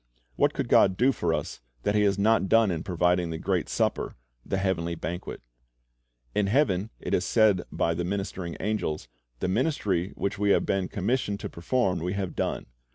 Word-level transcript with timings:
AMiat 0.39 0.53
could 0.53 0.67
God 0.67 0.97
do 0.97 1.11
for 1.11 1.31
us 1.31 1.61
that 1.83 1.93
He 1.93 2.01
has 2.01 2.17
not 2.17 2.49
done 2.49 2.71
in 2.71 2.81
providing 2.81 3.29
the 3.29 3.37
great 3.37 3.69
supper, 3.69 4.15
the 4.43 4.57
heavenl)' 4.57 4.99
banquet? 4.99 5.41
3i8 5.43 5.43
Christ's 5.43 6.11
Object 6.15 6.25
Lessons 6.25 6.31
In 6.33 6.47
heaven 6.47 6.89
it 7.01 7.13
is 7.13 7.23
said 7.25 7.61
by 7.71 7.93
the 7.93 8.03
ministering 8.03 8.57
angels: 8.59 9.07
The 9.41 9.47
ministry 9.47 10.09
which 10.15 10.39
we 10.39 10.49
have 10.49 10.65
been 10.65 10.87
commissioned 10.87 11.39
to 11.41 11.49
perform 11.49 11.99
we 11.99 12.13
have 12.13 12.35
done. 12.35 12.65